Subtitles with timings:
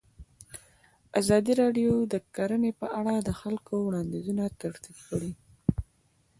[1.19, 5.31] ازادي راډیو د کرهنه په اړه د خلکو وړاندیزونه ترتیب کړي.